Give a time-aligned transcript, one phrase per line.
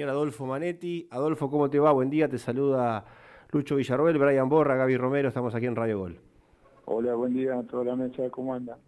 [0.00, 1.06] Señor Adolfo Manetti.
[1.10, 1.92] Adolfo, ¿cómo te va?
[1.92, 3.04] Buen día, te saluda
[3.50, 6.18] Lucho Villarroel, Brian Borra, Gaby Romero, estamos aquí en Radio Gol.
[6.86, 8.78] Hola, buen día a toda la mesa, ¿cómo anda?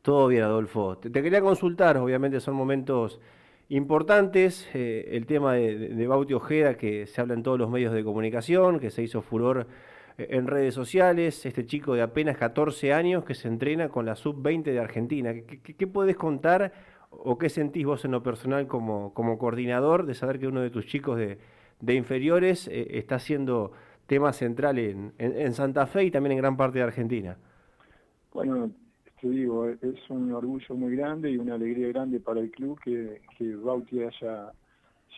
[0.00, 0.96] Todo bien, Adolfo.
[0.96, 3.20] Te, quería consultar, obviamente son momentos
[3.68, 7.92] importantes, eh, el tema de, de, Bauti Ojeda que se habla en todos los medios
[7.92, 9.66] de comunicación, que se hizo furor
[10.16, 14.16] eh, en redes sociales, este chico de apenas 14 años que se entrena con la
[14.16, 15.34] sub-20 de Argentina.
[15.34, 16.72] ¿Qué, qué, qué puedes contar?
[17.22, 20.70] ¿O qué sentís vos en lo personal como, como coordinador de saber que uno de
[20.70, 21.38] tus chicos de,
[21.80, 23.72] de inferiores eh, está siendo
[24.06, 27.36] tema central en, en, Santa Fe y también en gran parte de Argentina?
[28.32, 28.70] Bueno,
[29.20, 33.22] te digo, es un orgullo muy grande y una alegría grande para el club que,
[33.38, 34.52] que Bauti haya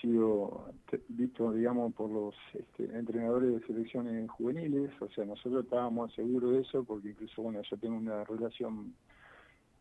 [0.01, 0.67] sido
[1.09, 6.61] visto, digamos, por los este, entrenadores de selecciones juveniles, o sea, nosotros estábamos seguros de
[6.61, 8.93] eso, porque incluso, bueno, yo tengo una relación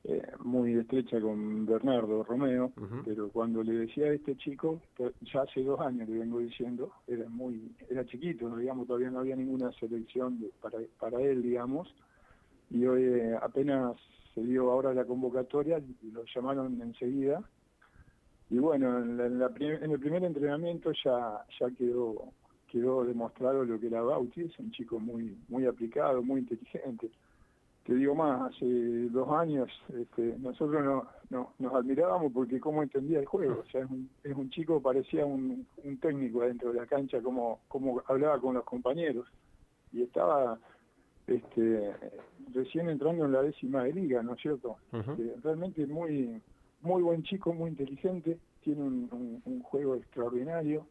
[0.07, 3.01] eh, muy estrecha con Bernardo Romeo, uh -huh.
[3.03, 4.79] pero cuando le decía a este chico,
[5.21, 9.35] ya hace dos años le vengo diciendo, era muy, era chiquito, digamos, todavía no había
[9.35, 11.91] ninguna selección de, para, para él, digamos,
[12.69, 13.95] y hoy eh, apenas
[14.35, 15.81] se dio ahora la convocatoria,
[16.13, 17.41] lo llamaron enseguida,
[18.51, 22.31] y bueno, en, la, en, la prim en el primer entrenamiento ya, ya quedó,
[22.67, 27.09] quedó demostrado lo que era Bauti, es un chico muy, muy aplicado, muy inteligente,
[27.85, 33.19] te digo más, hace dos años este, nosotros no, no, nos admirábamos porque cómo entendía
[33.19, 36.79] el juego, o sea, es un, es un chico, parecía un, un técnico dentro de
[36.79, 39.27] la cancha, como, como hablaba con los compañeros,
[39.93, 40.57] y estaba
[41.27, 41.93] este,
[42.53, 44.77] recién entrando en la décima de liga, ¿no es cierto?
[44.91, 45.19] Uh -huh.
[45.19, 46.41] eh, realmente muy,
[46.81, 50.87] muy buen chico, muy inteligente, tiene un, un, un juego extraordinario,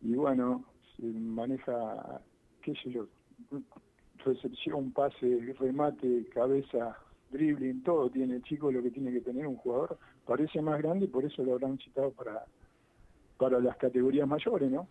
[0.00, 0.64] y bueno,
[0.96, 2.22] se maneja,
[2.62, 3.06] qué sé yo,
[4.24, 6.96] recepción, pase, remate, cabeza,
[7.30, 9.98] dribbling, todo tiene el chico lo que tiene que tener un jugador.
[10.26, 12.44] Parece más grande y por eso lo habrán citado para,
[13.38, 14.86] para las categorías mayores, ¿no?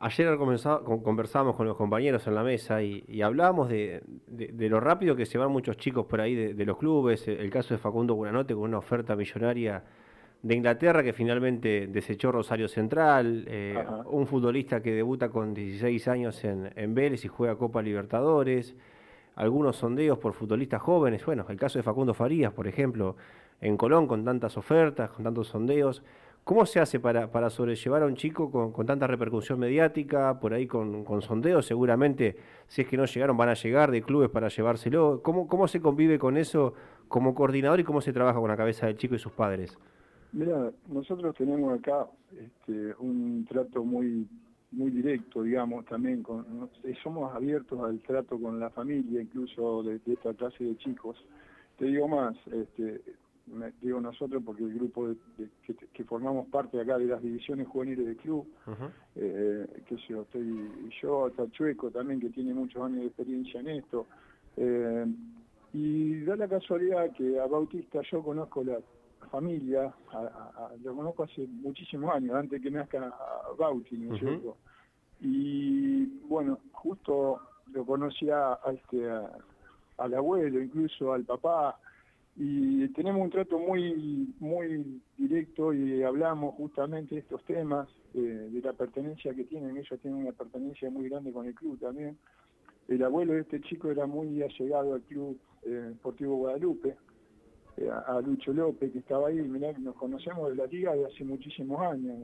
[0.00, 5.16] Ayer conversábamos con los compañeros en la mesa y, hablábamos de, de, de, lo rápido
[5.16, 8.54] que se van muchos chicos por ahí de, los clubes, el caso de Facundo Buenanote
[8.54, 9.82] con una oferta millonaria
[10.42, 16.44] de Inglaterra que finalmente desechó Rosario Central, eh, un futbolista que debuta con 16 años
[16.44, 18.76] en, en, Vélez y juega Copa Libertadores,
[19.34, 23.16] algunos sondeos por futbolistas jóvenes, bueno, el caso de Facundo Farías, por ejemplo,
[23.60, 26.02] en Colón con tantas ofertas, con tantos sondeos.
[26.44, 30.54] ¿Cómo se hace para, para sobrellevar a un chico con, con tanta repercusión mediática, por
[30.54, 31.66] ahí con, con, sondeos?
[31.66, 32.36] Seguramente,
[32.68, 35.20] si es que no llegaron, van a llegar de clubes para llevárselo.
[35.22, 36.72] ¿Cómo, ¿Cómo se convive con eso
[37.08, 39.78] como coordinador y cómo se trabaja con la cabeza del chico y sus padres?
[40.32, 44.26] Mira, nosotros tenemos acá este, un trato muy
[44.70, 46.68] muy directo, digamos, también con,
[47.02, 51.16] somos abiertos al trato con la familia, incluso de, de esta clase de chicos.
[51.78, 53.00] Te digo más, este,
[53.46, 57.22] me, digo nosotros porque el grupo de, de, que, que, formamos parte acá de las
[57.22, 58.90] divisiones juveniles del club, uh -huh.
[59.16, 63.68] eh, que yo estoy, yo, está Chueco también que tiene muchos años de experiencia en
[63.68, 64.06] esto,
[64.56, 65.06] eh,
[65.72, 68.78] y da la casualidad que a Bautista yo conozco la
[69.28, 73.14] familia, a, lo conozco hace muchísimos años, antes que nazca
[73.58, 74.28] Bauti, ¿no es uh -huh.
[74.28, 74.56] cierto?
[75.20, 77.40] Y bueno, justo
[77.72, 79.30] lo conocía a este, a,
[79.98, 81.78] al abuelo, incluso al papá,
[82.36, 88.60] y tenemos un trato muy muy directo y hablamos justamente de estos temas, eh, de
[88.60, 92.16] la pertenencia que tienen, ellos tienen una pertenencia muy grande con el club también.
[92.86, 96.96] El abuelo de este chico era muy allegado al club eh, Deportivo Guadalupe,
[97.86, 101.80] a Lucho López, que estaba ahí, mirá, nos conocemos de la liga de hace muchísimos
[101.80, 102.16] años,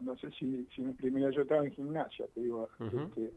[0.00, 3.06] no sé si, si primera yo estaba en gimnasia, te digo, uh -huh.
[3.08, 3.32] este,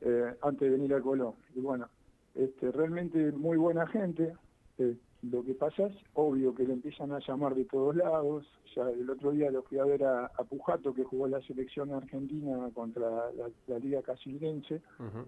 [0.00, 1.34] eh, antes de venir a Colón.
[1.54, 1.88] Y bueno,
[2.34, 4.34] este, realmente muy buena gente,
[4.78, 8.44] eh, lo que pasa es obvio que le empiezan a llamar de todos lados,
[8.74, 11.92] ya el otro día lo fui a ver a, a Pujato, que jugó la selección
[11.92, 15.24] argentina contra la, la Liga Casildense, uh -huh.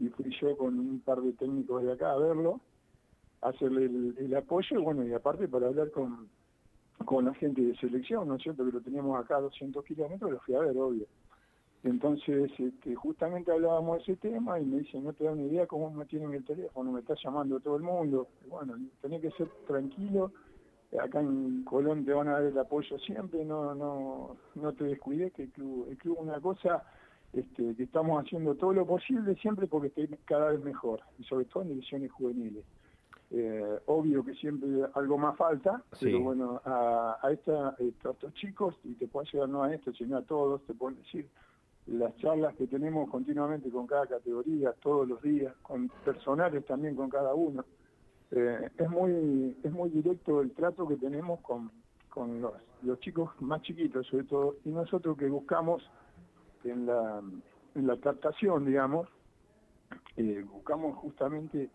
[0.00, 2.60] y fui yo con un par de técnicos de acá a verlo,
[3.42, 6.28] hacerle el, apoyo, y bueno, y aparte para hablar con,
[7.04, 8.64] con la gente de selección, ¿no es cierto?
[8.64, 11.06] Que lo teníamos acá a 200 kilómetros, lo fui a ver, obvio.
[11.82, 15.66] Entonces, este, justamente hablábamos de ese tema y me dice, no te da ni idea
[15.66, 18.28] cómo me tienen el teléfono, me está llamando todo el mundo.
[18.48, 20.30] Bueno, tenés que ser tranquilo,
[20.98, 25.32] acá en Colón te van a dar el apoyo siempre, no no no te descuides
[25.32, 26.84] que el club, el club una cosa
[27.32, 31.44] este, que estamos haciendo todo lo posible siempre porque esté cada vez mejor, y sobre
[31.46, 32.64] todo en divisiones juveniles.
[33.32, 36.06] Eh, obvio que siempre algo más falta, sí.
[36.06, 39.92] pero bueno, a, a, esta, a, estos chicos, y te puedo ayudar no a esto,
[39.92, 41.28] sino a todos, te puedo decir,
[41.86, 47.08] las charlas que tenemos continuamente con cada categoría, todos los días, con personales también con
[47.08, 47.64] cada uno.
[48.32, 51.70] Eh, es muy es muy directo el trato que tenemos con,
[52.08, 52.52] con los,
[52.82, 55.82] los chicos más chiquitos sobre todo, y nosotros que buscamos
[56.64, 57.22] en la,
[57.74, 59.08] en la captación, digamos,
[60.16, 61.70] eh, buscamos justamente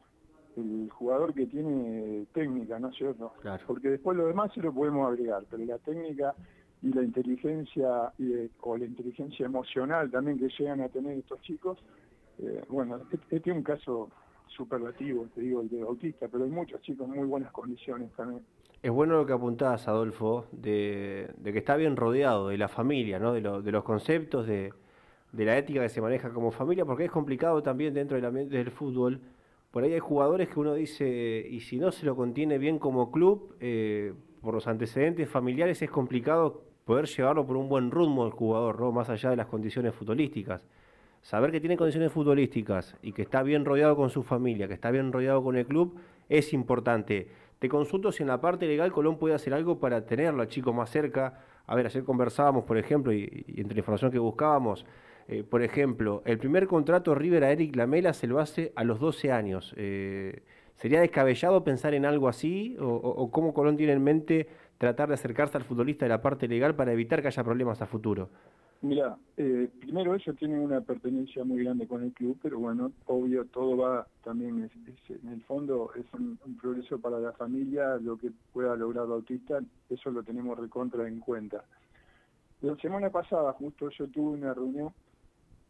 [0.58, 3.34] el jugador que tiene técnica, ¿no es cierto?
[3.68, 6.34] Porque después lo demás se lo podemos agregar, pero la técnica
[6.82, 11.78] y la inteligencia eh, o la inteligencia emocional también que llegan a tener estos chicos,
[12.40, 14.10] eh, bueno, este, es un caso
[14.48, 18.42] superlativo, te digo, el de Bautista, pero hay muchos chicos en muy buenas condiciones también.
[18.84, 23.34] Es bueno lo que apuntabas, Adolfo, de, que está bien rodeado de la familia, ¿no?
[23.34, 24.72] de, de los conceptos, de,
[25.36, 28.58] de la ética que se maneja como familia, porque es complicado también dentro del ambiente
[28.58, 29.20] del fútbol.
[29.76, 33.12] Por ahí hay jugadores que uno dice, y si no se lo contiene bien como
[33.12, 38.32] club, eh, por los antecedentes familiares es complicado poder llevarlo por un buen rumbo el
[38.32, 38.94] jugador, ¿no?
[38.94, 40.66] más allá de las condiciones futbolísticas.
[41.22, 44.92] Saber que tiene condiciones futbolísticas y que está bien rodeado con su familia, que está
[44.92, 46.00] bien rodeado con el club,
[46.30, 47.28] es importante.
[47.60, 50.72] Te consulto si en la parte legal Colón puede hacer algo para tenerlo al chico
[50.72, 51.42] más cerca.
[51.68, 54.86] A ver, ayer conversábamos, por ejemplo, y, y entre la información que buscábamos,
[55.28, 59.00] eh, por ejemplo, el primer contrato River a Eric Lamela se lo hace a los
[59.00, 59.74] 12 años.
[59.76, 60.44] Eh,
[60.76, 62.76] ¿Sería descabellado pensar en algo así?
[62.80, 66.76] O, cómo Colón tiene en mente tratar de acercarse al futbolista de la parte legal
[66.76, 68.30] para evitar que haya problemas a futuro?
[68.82, 73.46] Mira, eh, primero ellos tienen una pertenencia muy grande con el club, pero bueno, obvio,
[73.46, 74.70] todo va también,
[75.10, 80.12] en el fondo es un, progreso para la familia, lo que pueda lograr Bautista, eso
[80.12, 81.64] lo tenemos recontra en cuenta.
[82.62, 84.92] La semana pasada justo yo tuve una reunión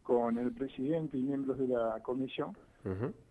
[0.06, 2.56] con el presidente y miembros de la comisión.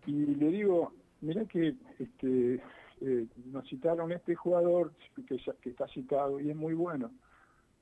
[0.06, 0.92] Y le digo,
[1.22, 2.60] mira que este,
[3.00, 7.10] eh, nos citaron este jugador que, que está citado y es muy bueno.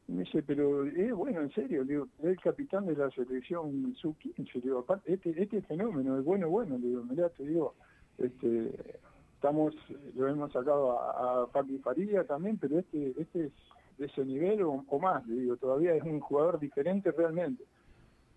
[0.07, 3.97] Y me dice, pero es bueno, en serio, digo, es el capitán de la selección
[3.97, 7.75] sub-15, digo, aparte, este, este fenómeno es bueno, bueno, le digo, mirá, te digo,
[8.19, 9.01] este,
[9.35, 9.75] estamos,
[10.15, 13.53] lo hemos sacado a, a Papi Faría también, pero este, este es
[13.99, 17.65] de ese nivel o, o más, le digo, todavía es un jugador diferente realmente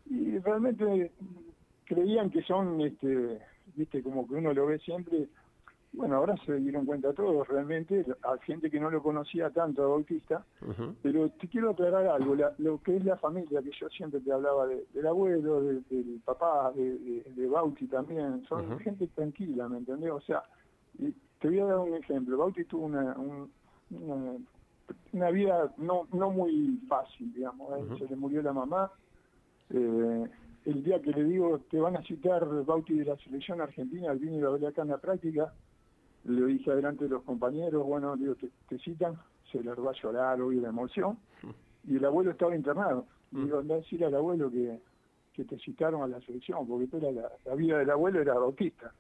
[0.10, 1.12] y realmente
[1.86, 3.40] creían que son, este,
[3.76, 5.28] viste, como que uno lo ve siempre.
[5.94, 9.88] Bueno, ahora se dieron cuenta todos realmente, a gente que no lo conocía tanto a
[9.88, 10.46] Bautista,
[11.02, 14.68] pero te quiero aclarar algo, lo que es la familia, que yo siempre te hablaba
[14.68, 20.12] del abuelo, del papá, de, de, Bauti también, son gente tranquila, ¿me entendés?
[20.12, 20.44] O sea,
[21.40, 23.16] te voy a dar un ejemplo, Bauti tuvo una,
[25.14, 27.98] una, vida no, no muy fácil, digamos, ¿eh?
[27.98, 28.92] se le murió la mamá,
[29.70, 30.26] eh,
[30.66, 34.20] el día que le digo, te van a citar Bauti de la selección argentina, al
[34.20, 35.54] vino y lo acá en la práctica,
[36.26, 39.18] le dije adelante de los compañeros, bueno, digo, te, citan,
[39.52, 41.18] se le va a llorar, obvio, la emoción,
[41.88, 43.06] y el abuelo estaba internado.
[43.32, 44.80] Y digo, anda a decir al abuelo que,
[45.34, 48.92] que te citaron a la selección, porque la, la vida del abuelo era bautista.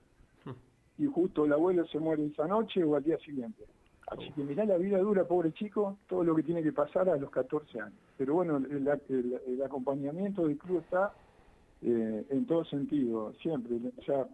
[0.98, 3.66] Y justo el abuelo se muere esa noche o al día siguiente.
[4.08, 7.18] Así que mirá la vida dura, pobre chico, todo lo que tiene que pasar a
[7.18, 8.00] los 14 años.
[8.18, 11.14] Pero bueno, el, acompañamiento del club está
[11.82, 13.76] eh, en todo sentido, siempre.
[13.98, 14.26] O sea,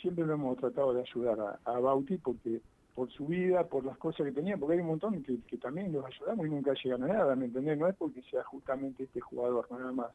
[0.00, 2.62] siempre lo hemos tratado de ayudar a, Bauti porque
[2.94, 6.04] por su vida, por las cosas que tenía, porque hay un montón que, también los
[6.04, 7.78] ayudamos y nunca llegan a nada, ¿me entendés?
[7.78, 10.12] No es porque sea justamente este jugador, nada más.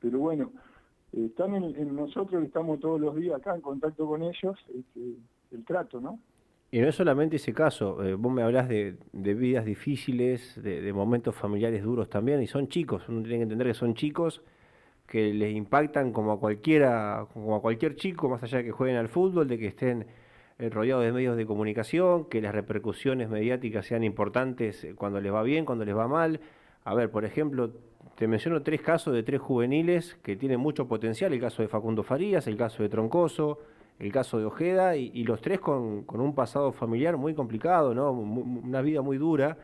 [0.00, 0.52] Pero bueno,
[1.12, 5.16] eh, están en, nosotros, estamos todos los días acá en contacto con ellos, este,
[5.50, 6.20] el trato, ¿no?
[6.70, 11.34] Y no es solamente ese caso, eh, vos me hablas de, vidas difíciles, de, momentos
[11.34, 14.42] familiares duros también, y son chicos, uno tiene que entender que son chicos
[15.06, 18.98] que les impactan como a cualquiera, como a cualquier chico, más allá de que jueguen
[18.98, 20.06] al fútbol, de que estén
[20.58, 25.42] eh, de medios de comunicación, que las repercusiones mediáticas sean importantes eh, cuando les va
[25.42, 26.40] bien, cuando les va mal.
[26.84, 27.72] A ver, por ejemplo,
[28.16, 32.02] te menciono tres casos de tres juveniles que tienen mucho potencial, el caso de Facundo
[32.02, 33.60] Farías, el caso de Troncoso,
[33.98, 38.12] el caso de Ojeda y, los tres con, un pasado familiar muy complicado, ¿no?
[38.12, 39.56] una vida muy dura.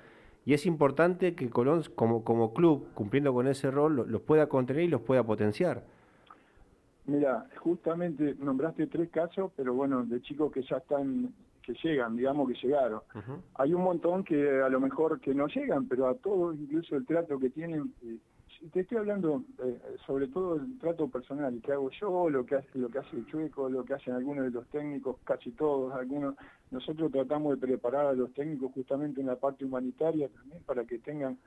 [0.46, 4.84] Y es importante que Colón, como, como club, cumpliendo con ese rol, los pueda contener
[4.84, 5.84] y los pueda potenciar.
[7.06, 12.48] Mira, justamente nombraste tres casos, pero bueno, de chicos que ya están, que llegan, digamos
[12.48, 13.00] que llegaron.
[13.54, 17.06] Hay un montón que a lo mejor que no llegan, pero a todos, incluso el
[17.06, 18.16] trato que tienen, eh,
[18.72, 22.78] te estoy hablando eh, sobre todo del trato personal que hago yo, lo que hace,
[22.78, 26.34] lo que hace el Chueco, lo que hacen algunos de los técnicos, casi todos, algunos.
[26.70, 30.98] Nosotros tratamos de preparar a los técnicos justamente en la parte humanitaria también para que
[30.98, 31.38] tengan,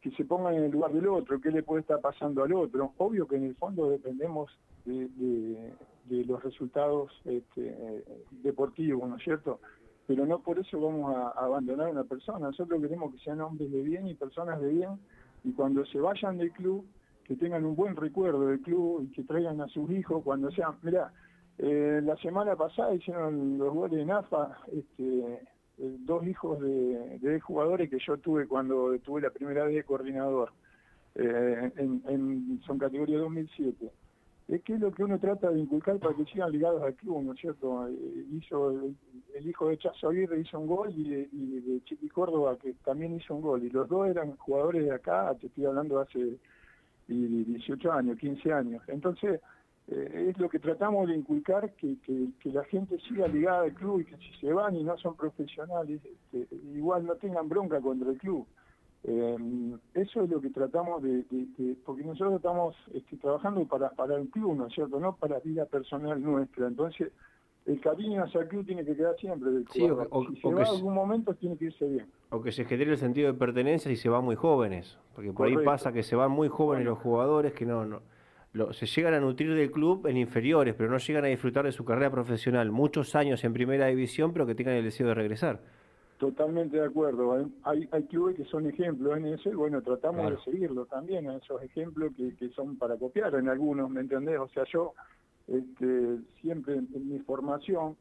[0.00, 2.92] que se pongan en el lugar del otro, qué le puede estar pasando al otro.
[2.98, 4.50] Obvio que en el fondo dependemos
[4.84, 5.72] de,
[6.08, 8.04] los resultados este,
[8.42, 9.60] deportivos, ¿no es cierto?
[10.06, 12.46] Pero no por eso vamos a abandonar a una persona.
[12.48, 14.98] Nosotros queremos que sean hombres de bien y personas de bien
[15.44, 16.84] y cuando se vayan del club,
[17.24, 20.74] que tengan un buen recuerdo del club y que traigan a sus hijos cuando sean,
[20.82, 21.12] mirá,
[21.58, 25.40] eh, la semana pasada hicieron los goles de NAFA, este,
[25.78, 30.52] eh, dos hijos de, jugadores que yo tuve cuando tuve la primera vez de coordinador,
[31.14, 33.90] eh, en, son categoría 2007.
[34.48, 37.22] Es que es lo que uno trata de inculcar para que sigan ligados al club,
[37.22, 37.88] ¿no es cierto?
[38.32, 38.70] hizo
[39.34, 43.14] el, hijo de Chazo Aguirre hizo un gol y de, y Chiqui Córdoba que también
[43.14, 43.64] hizo un gol.
[43.64, 46.38] Y los dos eran jugadores de acá, te estoy hablando hace
[47.08, 48.82] 18 años, 15 años.
[48.88, 49.40] Entonces,
[49.88, 51.96] eh, es lo que tratamos de inculcar, que,
[52.44, 56.00] la gente siga ligada al club y que si se van y no son profesionales,
[56.04, 58.46] este, igual no tengan bronca contra el club.
[59.04, 59.36] Eh,
[59.94, 61.24] eso es lo que tratamos de,
[61.84, 65.00] porque nosotros estamos este, trabajando para, para el club, ¿no es cierto?
[65.00, 66.68] No para la vida personal nuestra.
[66.68, 67.10] Entonces,
[67.66, 70.62] el cariño hacia el club tiene que quedar siempre del sí, o, si se va
[70.64, 72.06] algún momento tiene que irse bien.
[72.30, 75.48] O que se genere el sentido de pertenencia y se van muy jóvenes, porque por
[75.48, 78.02] ahí pasa que se van muy jóvenes los jugadores que no, no
[78.72, 81.84] se llegan a nutrir del club en inferiores, pero no llegan a disfrutar de su
[81.84, 82.70] carrera profesional.
[82.70, 85.60] Muchos años en primera división, pero que tengan el deseo de regresar.
[86.22, 87.50] Totalmente de acuerdo.
[87.64, 91.60] Hay, hay clubes que son ejemplos en eso y bueno, tratamos de seguirlo también, esos
[91.60, 94.38] ejemplos que, que, son para copiar en algunos, ¿me entendés?
[94.38, 94.92] O sea, yo
[95.48, 97.96] este, siempre en, mi formación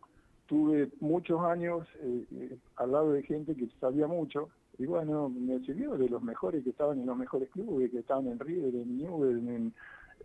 [0.46, 5.60] tuve muchos años eh, eh, al lado de gente que sabía mucho y bueno, me
[5.62, 8.98] sirvió de los mejores que estaban en los mejores clubes, que estaban en River, en
[9.00, 9.74] Newell, en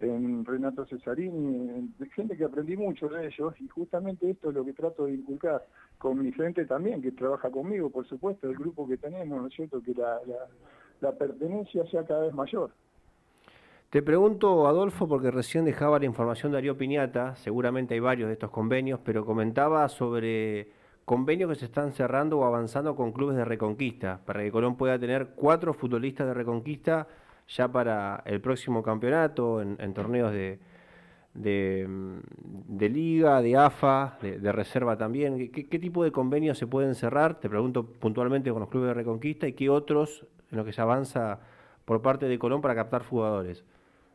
[0.01, 4.65] en Renato Cesarini, de gente que aprendí mucho de ellos y justamente esto es lo
[4.65, 5.65] que trato de inculcar
[5.99, 9.55] con mi gente también, que trabaja conmigo, por supuesto, el grupo que tenemos, ¿no es
[9.55, 10.19] cierto?, que la,
[11.01, 12.71] la, pertenencia sea cada vez mayor.
[13.91, 18.35] Te pregunto, Adolfo, porque recién dejaba la información de Darío Piñata, seguramente hay varios de
[18.35, 20.71] estos convenios, pero comentaba sobre
[21.05, 24.99] convenios que se están cerrando o avanzando con clubes de Reconquista, para que Colón pueda
[24.99, 27.07] tener cuatro futbolistas de Reconquista
[27.49, 30.59] ya para el próximo campeonato, en, torneos de,
[31.37, 35.51] de, liga, de AFA, de, reserva también.
[35.51, 37.41] ¿Qué, tipo de convenios se pueden cerrar?
[37.41, 40.81] Te pregunto puntualmente con los clubes de Reconquista y qué otros en los que se
[40.81, 41.41] avanza
[41.85, 43.65] por parte de Colón para captar jugadores.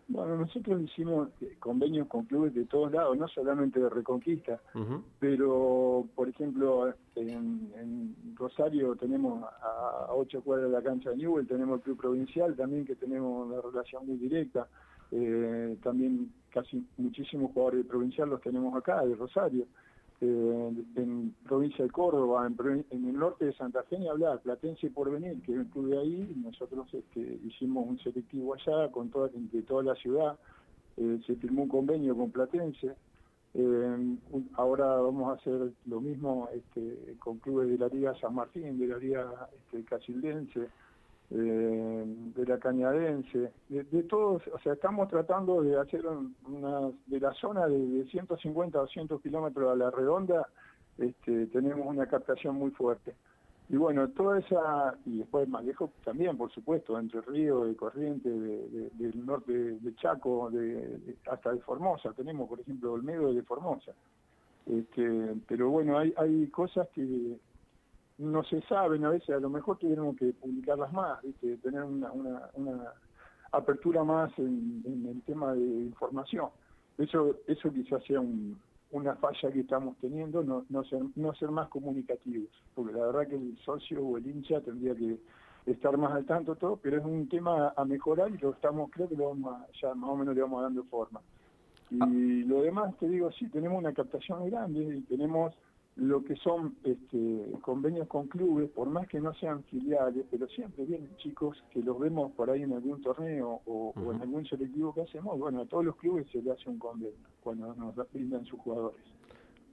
[0.07, 4.59] Bueno, nosotros hicimos eh, convenios con clubes de todos lados, no solamente de Reconquista,
[5.19, 11.77] pero, por ejemplo, en, Rosario tenemos a, ocho cuadras de la cancha de Newell, tenemos
[11.77, 14.67] el club provincial también que tenemos una relación muy directa,
[15.11, 19.65] eh, también casi muchísimos jugadores de provincial los tenemos acá, de Rosario.
[20.23, 25.09] Eh, en provincia de Córdoba, en, el norte de Santa Fe, ni hablar, Platense por
[25.09, 29.31] venir, que de ahí, nosotros este, hicimos un selectivo allá con toda,
[29.83, 30.37] la ciudad,
[30.97, 32.95] eh, se firmó un convenio con Platense,
[34.53, 38.87] ahora vamos a hacer lo mismo este, con clubes de la Liga San Martín, de
[38.87, 40.69] la Liga este, Casildense,
[41.33, 42.03] eh,
[42.35, 46.05] de la Cañadense, de, todos, o sea, estamos tratando de hacer
[46.45, 50.47] una, de la zona de, 150 a 200 kilómetros a la redonda,
[50.97, 53.15] este, tenemos una captación muy fuerte.
[53.69, 58.29] Y bueno, toda esa, y después más lejos también, por supuesto, entre Río, de Corriente,
[58.29, 63.93] del norte de Chaco, de, hasta de Formosa, tenemos por ejemplo Olmedo de Formosa.
[64.65, 67.37] Este, pero bueno, hay, hay cosas que,
[68.21, 72.11] no se saben, a veces a lo mejor tuviéramos que publicarlas más, tener una,
[72.53, 72.93] una,
[73.51, 76.49] apertura más en, el tema de información.
[76.97, 78.21] Eso, eso quizás sea
[78.91, 83.27] una falla que estamos teniendo, no, no, ser, no ser más comunicativos, porque la verdad
[83.27, 85.17] que el socio o el hincha tendría que
[85.65, 89.09] estar más al tanto todo, pero es un tema a mejorar y lo estamos, creo
[89.09, 91.21] que lo vamos ya más o menos le vamos dando forma.
[91.89, 92.45] Y ah.
[92.47, 95.53] lo demás, te digo, sí, tenemos una captación grande y tenemos
[95.97, 100.85] lo que son este, convenios con clubes, por más que no sean filiales, pero siempre
[100.85, 105.01] vienen chicos que los vemos por ahí en algún torneo o, en algún selectivo que
[105.01, 108.59] hacemos, bueno, a todos los clubes se le hace un convenio cuando nos brindan sus
[108.61, 109.01] jugadores.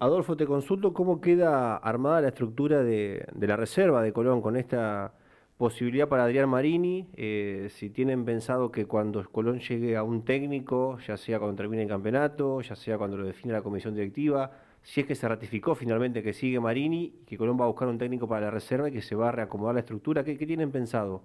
[0.00, 5.14] Adolfo, te consulto cómo queda armada la estructura de, la reserva de Colón con esta
[5.56, 10.98] posibilidad para Adrián Marini, eh, si tienen pensado que cuando Colón llegue a un técnico,
[11.04, 15.00] ya sea cuando termine el campeonato, ya sea cuando lo define la comisión directiva, si
[15.00, 18.28] es que se ratificó finalmente que sigue Marini, que Colón va a buscar un técnico
[18.28, 21.22] para la reserva y que se va a reacomodar la estructura, ¿qué, tienen pensado?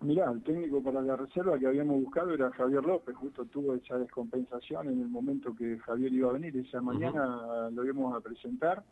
[0.00, 3.98] Mirá, el técnico para la reserva que habíamos buscado era Javier López, justo tuvo esa
[3.98, 8.82] descompensación en el momento que Javier iba a venir, esa mañana lo íbamos a presentar.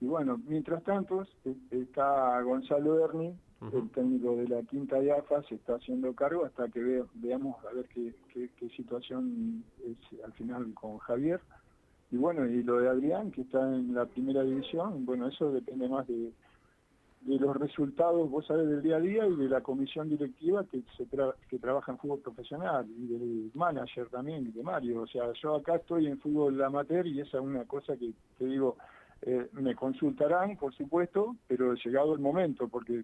[0.00, 1.26] Y bueno, mientras tanto
[1.70, 3.34] está Gonzalo Erni,
[3.72, 7.74] el técnico de la quinta de AFA, se está haciendo cargo hasta que veamos a
[7.74, 11.40] ver qué, qué situación es al final con Javier.
[12.10, 15.88] Y bueno, y lo de Adrián, que está en la primera división, bueno, eso depende
[15.88, 16.32] más de,
[17.22, 20.82] de los resultados, vos sabés, del día a día y de la comisión directiva que,
[20.96, 21.06] se
[21.48, 25.02] que trabaja en fútbol profesional y del manager también, de Mario.
[25.02, 28.44] O sea, yo acá estoy en fútbol amateur y esa es una cosa que te
[28.46, 28.76] digo,
[29.22, 33.02] Eh, me consultarán, por supuesto, pero llegado el momento, porque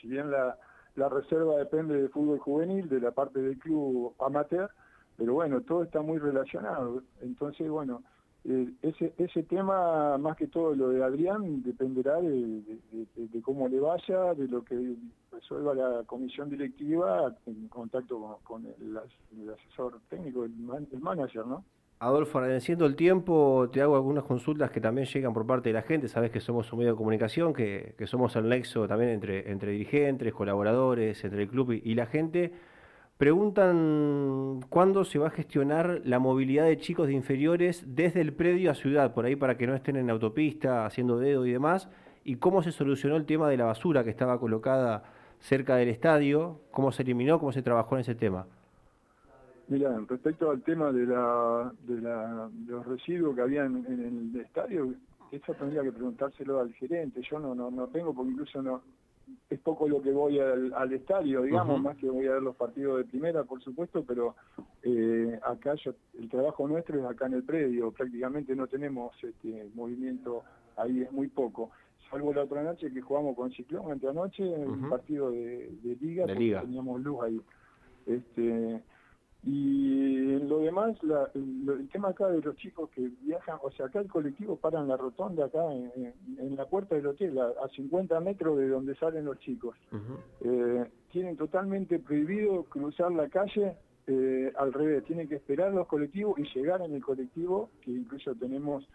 [0.00, 0.56] si bien la,
[0.96, 4.70] la reserva depende del fútbol juvenil, de la parte del club amateur,
[5.18, 7.02] pero bueno, todo está muy relacionado.
[7.20, 8.02] Entonces, bueno,
[8.46, 12.62] eh, ese, ese tema, más que todo lo de Adrián, dependerá de,
[13.42, 14.96] cómo le vaya, de lo que
[15.32, 18.98] resuelva la comisión directiva en contacto con, el,
[19.48, 20.52] asesor técnico, el,
[21.00, 21.64] manager, ¿no?
[22.00, 25.82] Adolfo, agradeciendo el tiempo, te hago algunas consultas que también llegan por parte de la
[25.82, 26.08] gente.
[26.08, 30.34] Sabes que somos un medio de comunicación, que, somos el nexo también entre, entre dirigentes,
[30.34, 32.52] colaboradores, entre el club y la gente.
[33.16, 38.72] Preguntan cuándo se va a gestionar la movilidad de chicos de inferiores desde el predio
[38.72, 41.88] a ciudad, por ahí para que no estén en autopista haciendo dedo y demás,
[42.24, 45.04] y cómo se solucionó el tema de la basura que estaba colocada
[45.38, 48.46] cerca del estadio, cómo se eliminó, cómo se trabajó en ese tema.
[49.68, 52.00] Mira, respecto al tema de, la, de,
[52.66, 54.92] los residuos que había en, el estadio,
[55.30, 57.22] eso tendría que preguntárselo al gerente.
[57.30, 58.82] Yo no, no, no tengo, porque incluso no,
[59.50, 62.98] es poco lo que voy al, estadio, digamos, más que voy a ver los partidos
[62.98, 64.34] de primera, por supuesto, pero
[64.82, 65.74] eh, acá
[66.18, 70.42] el trabajo nuestro es acá en el predio, prácticamente no tenemos este movimiento
[70.76, 71.70] ahí, es muy poco.
[72.10, 76.26] Salvo la otra noche que jugamos con Ciclón, entre anoche, en un partido de, liga,
[76.26, 77.40] teníamos luz ahí.
[78.06, 78.82] Este,
[79.46, 80.96] y lo demás,
[81.34, 84.88] el tema acá de los chicos que viajan, o sea, acá el colectivo para en
[84.88, 89.38] la rotonda, acá en, la puerta del hotel, a, 50 metros de donde salen los
[89.40, 89.76] chicos.
[90.40, 96.38] Eh, tienen totalmente prohibido cruzar la calle eh, al revés, tienen que esperar los colectivos
[96.38, 98.88] y llegar en el colectivo, que incluso tenemos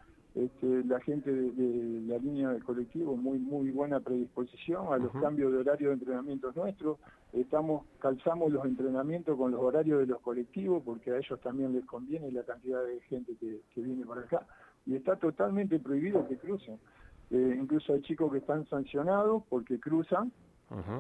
[0.46, 5.52] este, la gente de, la línea del colectivo, muy muy buena predisposición a los cambios
[5.52, 6.98] de horario de entrenamientos nuestros.
[7.34, 11.86] Estamos calzamos los entrenamientos con los horarios de los colectivos porque a ellos también les
[11.86, 14.46] conviene la cantidad de gente que, viene por acá.
[14.86, 16.80] Y está totalmente prohibido que crucen.
[17.32, 20.32] Eh, incluso hay chicos que están sancionados porque cruzan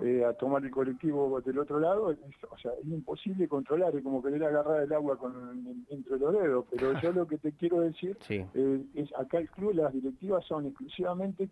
[0.04, 2.16] eh, a tomar el colectivo del otro lado,
[2.50, 6.66] o sea, es imposible controlar, es como querer agarrar el agua con, entre los dedos,
[6.72, 10.66] pero yo lo que te quiero decir eh, es, acá el club, las directivas son
[10.66, 11.50] exclusivamente,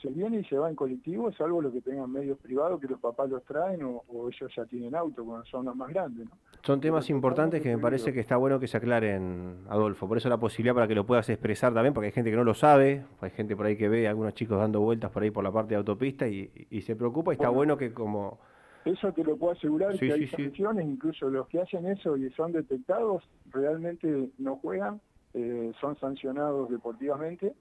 [0.00, 2.98] se viene y se va en colectivo, salvo los que tengan medios privados, que los
[2.98, 6.26] papás los traen o, ellos ya tienen auto, cuando son los más grandes.
[6.62, 10.28] Son temas importantes que me parece que está bueno que se aclaren, Adolfo, por eso
[10.28, 13.04] la posibilidad para que lo puedas expresar también, porque hay gente que no lo sabe,
[13.20, 15.52] hay gente por ahí que ve a algunos chicos dando vueltas por ahí por la
[15.52, 16.50] parte de autopista y,
[16.82, 18.38] se preocupa y está bueno que como...
[18.84, 22.50] Eso te lo puedo asegurar, que hay sanciones, incluso los que hacen eso y son
[22.50, 25.00] detectados, realmente no juegan,
[25.34, 27.54] eh, son sancionados deportivamente,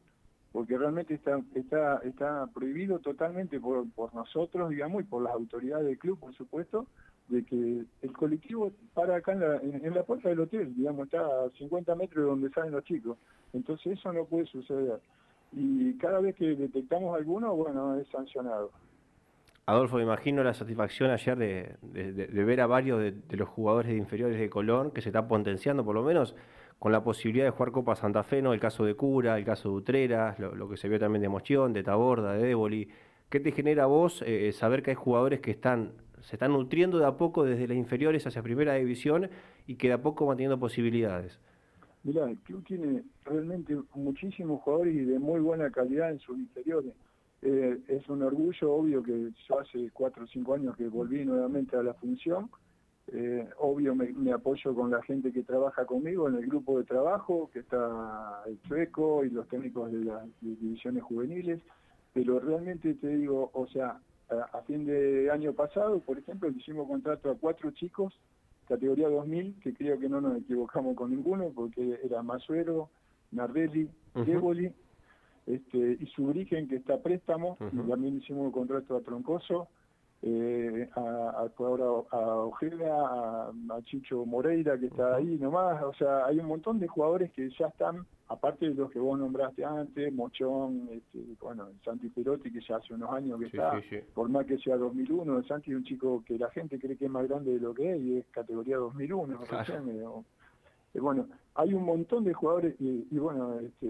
[0.52, 5.86] porque realmente está, está, está prohibido totalmente por, por nosotros, digamos, y por las autoridades
[5.86, 6.88] del club, por supuesto,
[7.30, 11.22] de que el colectivo para acá en la, en la puerta del hotel, digamos, está
[11.22, 13.18] a 50 metros de donde salen los chicos.
[13.54, 15.00] Entonces eso no puede suceder.
[15.54, 18.72] Y cada vez que detectamos alguno, bueno, es sancionado.
[19.66, 24.40] Adolfo, me imagino la satisfacción ayer de, ver a varios de, los jugadores de inferiores
[24.40, 26.36] de Colón que se están potenciando, por lo menos
[26.80, 28.54] con la posibilidad de jugar Copa Santa Fe, ¿no?
[28.54, 31.74] el caso de Cura, el caso de Utreras, lo, que se vio también de Mochión,
[31.74, 32.90] de Taborda, de Déboli.
[33.30, 36.52] ¿Qué te genera a vos eh, eh, saber que hay jugadores que están se están
[36.52, 39.30] nutriendo de a poco desde las inferiores hacia primera división
[39.68, 41.40] y que de a poco van teniendo posibilidades?
[42.04, 46.94] Mirá, el club tiene realmente muchísimos jugadores y de muy buena calidad en sus inferiores.
[47.42, 51.76] Eh, es un orgullo, obvio que yo hace cuatro o cinco años que volví nuevamente
[51.76, 52.50] a la función.
[53.08, 57.50] Eh, obvio me, apoyo con la gente que trabaja conmigo en el grupo de trabajo,
[57.52, 61.62] que está el Chueco y los técnicos de las divisiones juveniles,
[62.14, 64.00] pero realmente te digo, o sea,
[64.30, 68.14] a, fin de año pasado, por ejemplo, hicimos contrato a cuatro chicos,
[68.68, 72.90] categoría 2000, que creo que no nos equivocamos con ninguno, porque era Masuero,
[73.32, 74.72] Nardelli, uh
[75.56, 79.68] este, y Subrigen, que está a préstamo, y también hicimos un contrato a Troncoso,
[80.24, 86.38] eh, a, ahora a Ojeda, a, Chicho Moreira, que está ahí nomás, o sea, hay
[86.38, 90.90] un montón de jugadores que ya están, aparte de los que vos nombraste antes, Mochón,
[90.92, 93.82] este, bueno, Santi Perotti, que ya hace unos años que está,
[94.14, 97.12] por más que sea 2001, Santi es un chico que la gente cree que es
[97.12, 100.06] más grande de lo que es, y es categoría 2001, eh,
[100.94, 103.88] eh, bueno, hay un montón de jugadores, y, y bueno, este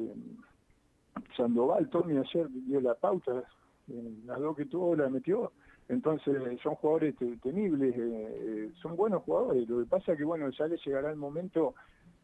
[1.35, 3.43] Sandoval, Tommy ayer dio la pauta,
[3.87, 5.51] eh, las dos que tuvo la metió,
[5.89, 10.49] entonces son jugadores temibles, eh, eh, son buenos jugadores, lo que pasa es que bueno,
[10.49, 11.73] ya les llegará el momento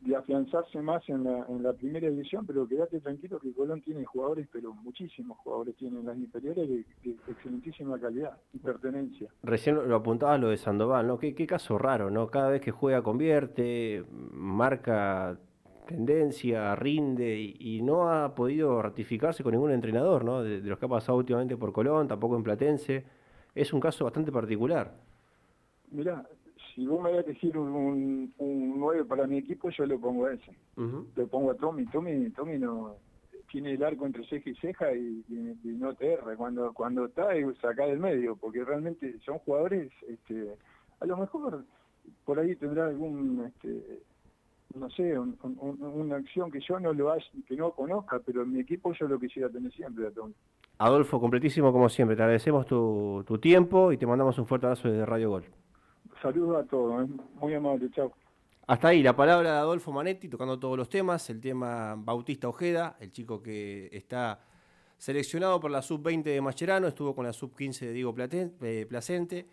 [0.01, 4.05] de afianzarse más en la, en la primera división, pero quédate tranquilo que Colón tiene
[4.05, 6.85] jugadores, pero muchísimos jugadores tienen las inferiores de,
[7.27, 9.29] excelentísima calidad y pertenencia.
[9.41, 11.17] Recién lo apuntaba lo de Sandoval, ¿no?
[11.17, 12.27] Qué, qué caso raro, ¿no?
[12.27, 15.39] Cada vez que juega convierte, marca
[15.87, 20.43] tendencia, rinde y, no ha podido ratificarse con ningún entrenador, ¿no?
[20.43, 23.05] De, los que ha pasado últimamente por Colón, tampoco en Platense.
[23.55, 24.93] Es un caso bastante particular.
[25.89, 26.27] Mira,
[26.75, 30.27] si vos me vas a elegir un, un, 9 para mi equipo, yo lo pongo
[30.27, 30.51] a ese.
[30.75, 31.85] Lo pongo a Tommy.
[31.87, 32.97] Tommy, Tommy no
[33.51, 35.23] tiene el arco entre ceja y ceja y,
[35.63, 36.35] no te erra.
[36.35, 37.29] Cuando, cuando está,
[37.61, 40.53] saca del medio, porque realmente son jugadores, este,
[40.99, 41.65] a lo mejor
[42.25, 44.01] por ahí tendrá algún este,
[44.75, 47.13] no sé, una acción que yo no lo
[47.47, 50.07] que no conozca, pero en mi equipo yo lo quisiera tener siempre,
[50.79, 54.89] Adolfo, completísimo como siempre, te agradecemos tu, tu tiempo y te mandamos un fuerte abrazo
[54.89, 55.45] desde Radio Gol.
[56.21, 57.11] Saludos a todos, ¿eh?
[57.39, 58.11] muy amable, chao.
[58.67, 62.97] Hasta ahí la palabra de Adolfo Manetti tocando todos los temas, el tema Bautista Ojeda,
[62.99, 64.41] el chico que está
[64.97, 69.47] seleccionado por la sub-20 de Macherano, estuvo con la sub-15 de Diego eh, Placente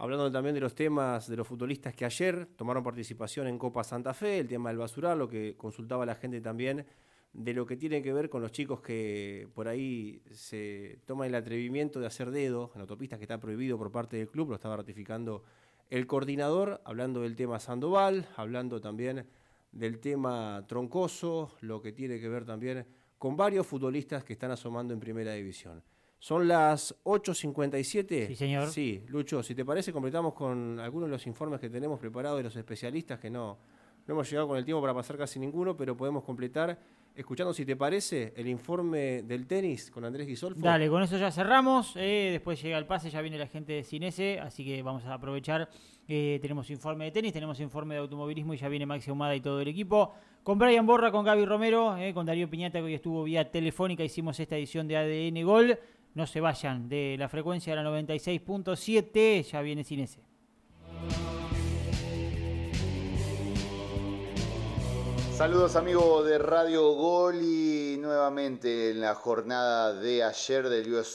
[0.00, 4.14] hablando también de los temas de los futbolistas que ayer tomaron participación en Copa Santa
[4.14, 6.86] Fe, el tema del basural, lo que consultaba la gente también,
[7.34, 11.34] de lo que tiene que ver con los chicos que por ahí se toman el
[11.34, 14.78] atrevimiento de hacer dedo en autopistas que está prohibido por parte del club, lo estaba
[14.78, 15.44] ratificando
[15.90, 19.26] el coordinador, hablando del tema Sandoval, hablando también
[19.70, 22.86] del tema Troncoso, lo que tiene que ver también
[23.18, 25.82] con varios futbolistas que están asomando en primera división.
[26.20, 28.26] Son las 8.57.
[28.28, 28.68] Sí, señor.
[28.68, 32.44] Sí, Lucho, si te parece, completamos con algunos de los informes que tenemos preparados de
[32.44, 33.56] los especialistas, que no,
[34.06, 36.78] no hemos llegado con el tiempo para pasar casi ninguno, pero podemos completar
[37.14, 40.60] escuchando, si te parece, el informe del tenis con Andrés Guisolfo.
[40.60, 41.94] Dale, con eso ya cerramos.
[41.96, 45.14] Eh, después llega el pase, ya viene la gente de Cinese, así que vamos a
[45.14, 45.68] aprovechar.
[46.06, 49.40] Eh, tenemos informe de tenis, tenemos informe de automovilismo y ya viene Maxi Humada y
[49.40, 50.12] todo el equipo.
[50.42, 54.02] Con Brian Borra, con Gaby Romero, eh, con Darío Piñata, que hoy estuvo vía telefónica,
[54.02, 55.78] hicimos esta edición de ADN Gol.
[56.14, 60.20] No se vayan de la frecuencia de la 96.7, ya viene sin ese.
[65.40, 71.08] Saludos amigos de Radio Gol y nuevamente en la jornada de ayer del US